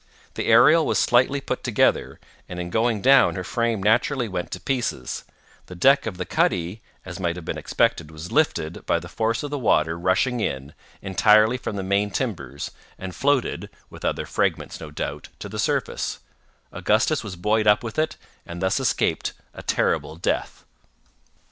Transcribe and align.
The 0.33 0.47
Ariel 0.47 0.83
was 0.87 0.97
slightly 0.97 1.39
put 1.39 1.63
together, 1.63 2.19
and 2.49 2.59
in 2.59 2.71
going 2.71 3.03
down 3.03 3.35
her 3.35 3.43
frame 3.43 3.83
naturally 3.83 4.27
went 4.27 4.49
to 4.49 4.59
pieces; 4.59 5.25
the 5.67 5.75
deck 5.75 6.07
of 6.07 6.17
the 6.17 6.25
cuddy, 6.25 6.81
as 7.05 7.19
might 7.19 7.35
have 7.35 7.45
been 7.45 7.55
expected, 7.59 8.09
was 8.09 8.31
lifted, 8.31 8.83
by 8.87 8.97
the 8.97 9.07
force 9.07 9.43
of 9.43 9.51
the 9.51 9.59
water 9.59 9.99
rushing 9.99 10.39
in, 10.39 10.73
entirely 11.03 11.55
from 11.55 11.75
the 11.75 11.83
main 11.83 12.09
timbers, 12.09 12.71
and 12.97 13.13
floated 13.13 13.69
(with 13.91 14.03
other 14.03 14.25
fragments, 14.25 14.79
no 14.81 14.89
doubt) 14.89 15.29
to 15.37 15.47
the 15.47 15.59
surface—Augustus 15.59 17.23
was 17.23 17.35
buoyed 17.35 17.67
up 17.67 17.83
with 17.83 17.99
it, 17.99 18.17
and 18.43 18.59
thus 18.59 18.79
escaped 18.79 19.33
a 19.53 19.61
terrible 19.61 20.15
death. 20.15 20.65